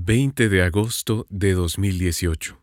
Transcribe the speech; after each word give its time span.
20 0.00 0.48
de 0.48 0.62
agosto 0.62 1.26
de 1.28 1.54
2018. 1.54 2.62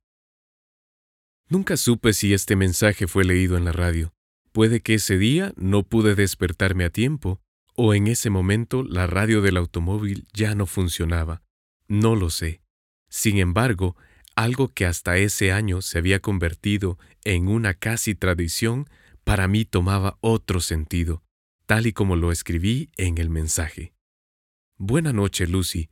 Nunca 1.49 1.75
supe 1.75 2.13
si 2.13 2.33
este 2.33 2.55
mensaje 2.55 3.07
fue 3.07 3.25
leído 3.25 3.57
en 3.57 3.65
la 3.65 3.73
radio. 3.73 4.13
Puede 4.53 4.79
que 4.79 4.93
ese 4.93 5.17
día 5.17 5.53
no 5.57 5.83
pude 5.83 6.15
despertarme 6.15 6.85
a 6.85 6.89
tiempo, 6.89 7.41
o 7.75 7.93
en 7.93 8.07
ese 8.07 8.29
momento 8.29 8.83
la 8.83 9.05
radio 9.05 9.41
del 9.41 9.57
automóvil 9.57 10.27
ya 10.33 10.55
no 10.55 10.65
funcionaba. 10.65 11.43
No 11.89 12.15
lo 12.15 12.29
sé. 12.29 12.61
Sin 13.09 13.37
embargo, 13.37 13.97
algo 14.37 14.69
que 14.69 14.85
hasta 14.85 15.17
ese 15.17 15.51
año 15.51 15.81
se 15.81 15.97
había 15.97 16.21
convertido 16.21 16.97
en 17.25 17.49
una 17.49 17.73
casi 17.73 18.15
tradición, 18.15 18.89
para 19.25 19.49
mí 19.49 19.65
tomaba 19.65 20.17
otro 20.21 20.61
sentido, 20.61 21.21
tal 21.65 21.85
y 21.85 21.91
como 21.91 22.15
lo 22.15 22.31
escribí 22.31 22.91
en 22.95 23.17
el 23.17 23.29
mensaje. 23.29 23.93
Buena 24.77 25.11
noche, 25.11 25.47
Lucy. 25.47 25.89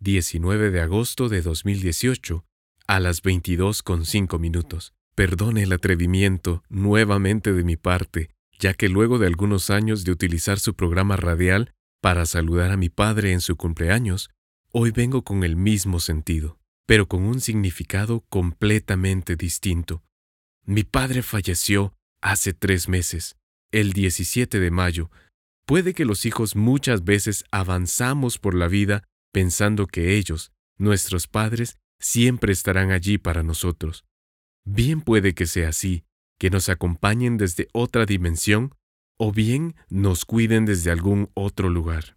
19 0.00 0.70
de 0.70 0.80
agosto 0.80 1.28
de 1.28 1.42
2018, 1.42 2.44
a 2.86 3.00
las 3.00 3.22
22.5 3.22 4.38
minutos. 4.38 4.94
Perdone 5.14 5.64
el 5.64 5.72
atrevimiento 5.72 6.62
nuevamente 6.68 7.52
de 7.52 7.64
mi 7.64 7.76
parte, 7.76 8.30
ya 8.60 8.74
que 8.74 8.88
luego 8.88 9.18
de 9.18 9.26
algunos 9.26 9.70
años 9.70 10.04
de 10.04 10.12
utilizar 10.12 10.60
su 10.60 10.74
programa 10.74 11.16
radial 11.16 11.72
para 12.00 12.26
saludar 12.26 12.70
a 12.70 12.76
mi 12.76 12.88
padre 12.88 13.32
en 13.32 13.40
su 13.40 13.56
cumpleaños, 13.56 14.30
hoy 14.70 14.92
vengo 14.92 15.24
con 15.24 15.42
el 15.42 15.56
mismo 15.56 15.98
sentido, 15.98 16.60
pero 16.86 17.08
con 17.08 17.24
un 17.24 17.40
significado 17.40 18.24
completamente 18.28 19.34
distinto. 19.34 20.04
Mi 20.64 20.84
padre 20.84 21.22
falleció 21.22 21.92
hace 22.22 22.52
tres 22.52 22.88
meses, 22.88 23.36
el 23.72 23.92
17 23.92 24.60
de 24.60 24.70
mayo. 24.70 25.10
Puede 25.66 25.92
que 25.92 26.04
los 26.04 26.24
hijos 26.24 26.54
muchas 26.54 27.02
veces 27.02 27.44
avanzamos 27.50 28.38
por 28.38 28.54
la 28.54 28.68
vida 28.68 29.02
pensando 29.32 29.86
que 29.86 30.16
ellos, 30.16 30.52
nuestros 30.76 31.26
padres, 31.26 31.76
siempre 32.00 32.52
estarán 32.52 32.90
allí 32.90 33.18
para 33.18 33.42
nosotros. 33.42 34.04
Bien 34.64 35.00
puede 35.00 35.34
que 35.34 35.46
sea 35.46 35.70
así, 35.70 36.04
que 36.38 36.50
nos 36.50 36.68
acompañen 36.68 37.36
desde 37.36 37.68
otra 37.72 38.06
dimensión, 38.06 38.74
o 39.18 39.32
bien 39.32 39.74
nos 39.88 40.24
cuiden 40.24 40.64
desde 40.64 40.90
algún 40.90 41.30
otro 41.34 41.68
lugar. 41.68 42.16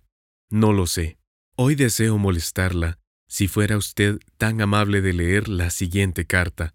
No 0.50 0.74
lo 0.74 0.86
sé. 0.86 1.18
Hoy 1.56 1.76
deseo 1.76 2.18
molestarla, 2.18 3.00
si 3.28 3.48
fuera 3.48 3.78
usted 3.78 4.20
tan 4.38 4.62
amable 4.62 5.02
de 5.02 5.14
leer 5.14 5.48
la 5.48 5.70
siguiente 5.70 6.26
carta. 6.26 6.74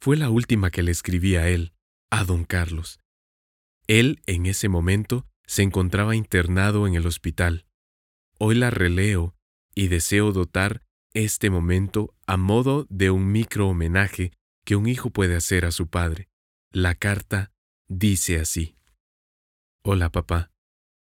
Fue 0.00 0.16
la 0.16 0.30
última 0.30 0.70
que 0.70 0.82
le 0.82 0.90
escribí 0.90 1.36
a 1.36 1.48
él, 1.48 1.74
a 2.10 2.24
don 2.24 2.44
Carlos. 2.44 3.00
Él, 3.86 4.20
en 4.26 4.46
ese 4.46 4.68
momento, 4.68 5.26
se 5.46 5.62
encontraba 5.62 6.16
internado 6.16 6.86
en 6.86 6.94
el 6.94 7.06
hospital. 7.06 7.66
Hoy 8.38 8.54
la 8.54 8.70
releo 8.70 9.34
y 9.78 9.86
deseo 9.86 10.32
dotar 10.32 10.82
este 11.14 11.50
momento 11.50 12.12
a 12.26 12.36
modo 12.36 12.88
de 12.90 13.12
un 13.12 13.30
micro 13.30 13.68
homenaje 13.68 14.32
que 14.64 14.74
un 14.74 14.88
hijo 14.88 15.10
puede 15.10 15.36
hacer 15.36 15.64
a 15.64 15.70
su 15.70 15.86
padre. 15.86 16.28
La 16.72 16.96
carta 16.96 17.52
dice 17.86 18.40
así. 18.40 18.76
Hola 19.84 20.10
papá. 20.10 20.50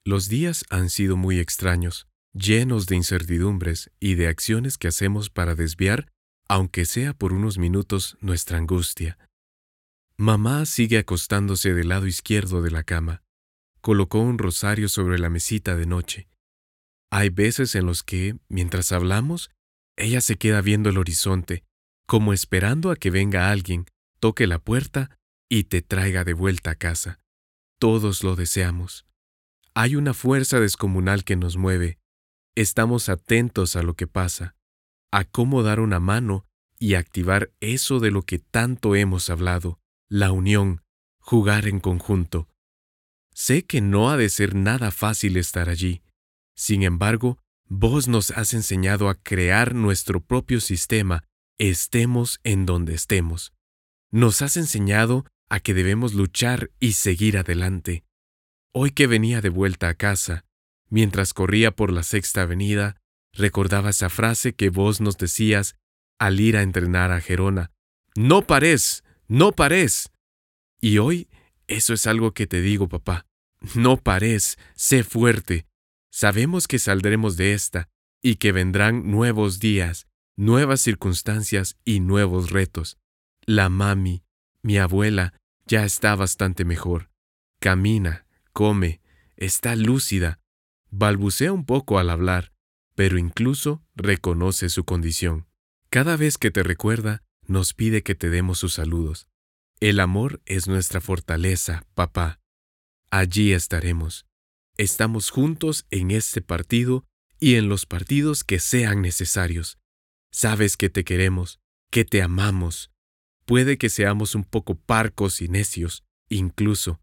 Los 0.06 0.30
días 0.30 0.66
han 0.70 0.92
sido 0.92 1.18
muy 1.18 1.40
extraños, 1.40 2.08
llenos 2.32 2.86
de 2.86 2.96
incertidumbres 2.96 3.90
y 4.00 4.14
de 4.14 4.28
acciones 4.28 4.78
que 4.78 4.90
hacemos 4.90 5.32
para 5.32 5.56
desviar, 5.56 6.12
aunque 6.48 6.86
sea 6.86 7.16
por 7.16 7.34
unos 7.34 7.58
minutos, 7.58 8.20
nuestra 8.22 8.60
angustia. 8.60 9.18
Mamá 10.16 10.68
sigue 10.68 11.00
acostándose 11.00 11.74
del 11.74 11.90
lado 11.90 12.06
izquierdo 12.06 12.62
de 12.62 12.70
la 12.70 12.84
cama. 12.84 13.24
Colocó 13.82 14.20
un 14.20 14.38
rosario 14.38 14.90
sobre 14.90 15.18
la 15.18 15.32
mesita 15.32 15.76
de 15.76 15.88
noche. 15.88 16.30
Hay 17.12 17.30
veces 17.30 17.76
en 17.76 17.86
los 17.86 18.04
que, 18.04 18.38
mientras 18.50 18.92
hablamos, 18.92 19.50
ella 19.98 20.22
se 20.22 20.38
queda 20.38 20.62
viendo 20.62 20.90
el 20.90 20.98
horizonte, 20.98 21.64
como 22.06 22.34
esperando 22.34 22.92
a 22.92 22.96
que 22.96 23.10
venga 23.10 23.52
alguien, 23.52 23.86
toque 24.20 24.48
la 24.48 24.60
puerta 24.60 25.18
y 25.50 25.66
te 25.66 25.82
traiga 25.82 26.24
de 26.24 26.34
vuelta 26.34 26.72
a 26.72 26.76
casa. 26.76 27.20
Todos 27.80 28.24
lo 28.24 28.36
deseamos. 28.36 29.06
Hay 29.74 29.96
una 29.96 30.14
fuerza 30.14 30.60
descomunal 30.60 31.24
que 31.24 31.36
nos 31.36 31.58
mueve. 31.58 32.00
Estamos 32.56 33.10
atentos 33.10 33.76
a 33.76 33.84
lo 33.84 33.96
que 33.96 34.08
pasa, 34.08 34.56
a 35.12 35.24
cómo 35.24 35.64
dar 35.64 35.80
una 35.80 36.00
mano 36.00 36.46
y 36.78 36.96
activar 36.96 37.52
eso 37.60 38.00
de 38.00 38.12
lo 38.12 38.24
que 38.24 38.40
tanto 38.40 38.96
hemos 38.96 39.30
hablado, 39.30 39.80
la 40.10 40.32
unión, 40.32 40.84
jugar 41.20 41.68
en 41.68 41.80
conjunto. 41.80 42.48
Sé 43.34 43.66
que 43.66 43.82
no 43.82 44.10
ha 44.10 44.18
de 44.18 44.30
ser 44.30 44.56
nada 44.56 44.92
fácil 44.92 45.38
estar 45.38 45.70
allí, 45.70 46.02
sin 46.60 46.84
embargo, 46.84 47.40
vos 47.70 48.10
nos 48.10 48.32
has 48.32 48.54
enseñado 48.54 49.08
a 49.08 49.16
crear 49.16 49.74
nuestro 49.74 50.20
propio 50.20 50.60
sistema, 50.60 51.24
estemos 51.58 52.42
en 52.44 52.66
donde 52.66 52.96
estemos. 52.96 53.54
Nos 54.12 54.42
has 54.42 54.58
enseñado 54.58 55.26
a 55.48 55.62
que 55.62 55.74
debemos 55.74 56.14
luchar 56.14 56.70
y 56.78 56.94
seguir 56.94 57.38
adelante. 57.38 58.04
Hoy 58.74 58.92
que 58.92 59.08
venía 59.08 59.40
de 59.40 59.48
vuelta 59.48 59.88
a 59.88 59.94
casa, 59.94 60.44
mientras 60.90 61.34
corría 61.34 61.72
por 61.72 61.94
la 61.94 62.04
sexta 62.04 62.42
avenida, 62.42 62.98
recordaba 63.32 63.92
esa 63.92 64.10
frase 64.10 64.52
que 64.52 64.70
vos 64.70 65.00
nos 65.00 65.18
decías 65.18 65.78
al 66.20 66.42
ir 66.42 66.58
a 66.58 66.62
entrenar 66.62 67.14
a 67.14 67.22
Gerona. 67.22 67.72
No 68.18 68.42
pares, 68.42 69.06
no 69.30 69.54
pares. 69.54 70.12
Y 70.82 70.98
hoy 70.98 71.30
eso 71.68 71.94
es 71.94 72.06
algo 72.06 72.34
que 72.34 72.48
te 72.48 72.60
digo, 72.60 72.90
papá. 72.90 73.26
No 73.76 73.96
pares, 73.96 74.58
sé 74.76 75.06
fuerte, 75.06 75.70
Sabemos 76.12 76.68
que 76.68 76.80
saldremos 76.80 77.38
de 77.38 77.54
esta 77.54 77.90
y 78.22 78.36
que 78.36 78.52
vendrán 78.52 79.10
nuevos 79.10 79.60
días, 79.60 80.08
nuevas 80.36 80.82
circunstancias 80.82 81.78
y 81.86 82.00
nuevos 82.00 82.50
retos. 82.52 82.98
La 83.46 83.70
mami, 83.70 84.24
mi 84.62 84.78
abuela, 84.78 85.34
ya 85.66 85.86
está 85.86 86.16
bastante 86.16 86.66
mejor. 86.66 87.10
Camina, 87.60 88.26
come, 88.54 89.02
está 89.38 89.76
lúcida, 89.76 90.40
balbucea 90.90 91.54
un 91.54 91.66
poco 91.66 92.00
al 92.00 92.10
hablar, 92.10 92.54
pero 92.96 93.18
incluso 93.18 93.84
reconoce 93.96 94.70
su 94.70 94.84
condición. 94.84 95.48
Cada 95.90 96.18
vez 96.18 96.38
que 96.38 96.52
te 96.52 96.64
recuerda, 96.64 97.24
nos 97.48 97.74
pide 97.74 98.04
que 98.04 98.16
te 98.16 98.30
demos 98.30 98.60
sus 98.60 98.74
saludos. 98.74 99.28
El 99.80 100.00
amor 100.00 100.42
es 100.46 100.68
nuestra 100.68 101.02
fortaleza, 101.02 101.86
papá. 101.96 102.40
Allí 103.10 103.54
estaremos. 103.54 104.29
Estamos 104.80 105.30
juntos 105.30 105.86
en 105.92 106.10
este 106.10 106.42
partido 106.42 107.04
y 107.38 107.56
en 107.56 107.68
los 107.68 107.86
partidos 107.86 108.46
que 108.46 108.60
sean 108.60 109.02
necesarios. 109.02 109.78
Sabes 110.32 110.78
que 110.78 110.90
te 110.90 111.04
queremos, 111.04 111.60
que 111.92 112.06
te 112.06 112.22
amamos. 112.22 112.90
Puede 113.44 113.78
que 113.78 113.90
seamos 113.90 114.36
un 114.36 114.46
poco 114.46 114.76
parcos 114.76 115.42
y 115.42 115.50
necios, 115.50 116.06
incluso, 116.30 117.02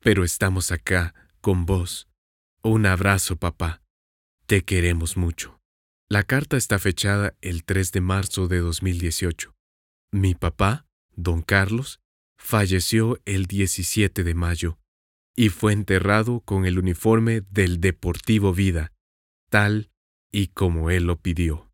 pero 0.00 0.24
estamos 0.24 0.72
acá, 0.72 1.14
con 1.42 1.66
vos. 1.66 2.08
Un 2.62 2.86
abrazo, 2.86 3.36
papá. 3.36 3.82
Te 4.46 4.64
queremos 4.64 5.18
mucho. 5.18 5.60
La 6.08 6.22
carta 6.22 6.56
está 6.56 6.78
fechada 6.78 7.36
el 7.42 7.62
3 7.62 7.92
de 7.92 8.00
marzo 8.00 8.48
de 8.48 8.60
2018. 8.60 9.54
Mi 10.12 10.34
papá, 10.34 10.86
don 11.14 11.42
Carlos, 11.42 12.00
falleció 12.38 13.20
el 13.26 13.44
17 13.44 14.24
de 14.24 14.34
mayo 14.34 14.78
y 15.38 15.50
fue 15.50 15.72
enterrado 15.72 16.40
con 16.40 16.66
el 16.66 16.80
uniforme 16.80 17.42
del 17.48 17.80
Deportivo 17.80 18.52
Vida, 18.52 18.92
tal 19.48 19.92
y 20.32 20.48
como 20.48 20.90
él 20.90 21.04
lo 21.04 21.20
pidió. 21.20 21.67